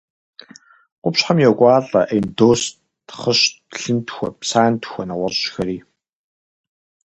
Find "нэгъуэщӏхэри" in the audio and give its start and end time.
5.07-5.77